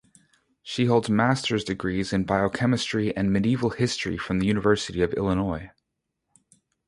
She 0.63 0.85
holds 0.85 1.11
master's 1.11 1.63
degrees 1.63 2.11
in 2.11 2.25
biochemistry 2.25 3.15
and 3.15 3.31
medieval 3.31 3.69
history 3.69 4.17
from 4.17 4.39
the 4.39 4.47
University 4.47 5.03
of 5.03 5.13
Illinois. 5.13 5.69